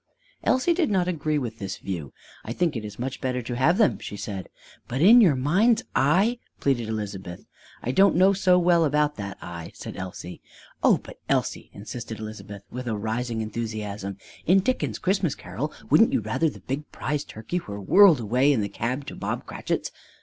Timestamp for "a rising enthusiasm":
12.87-14.17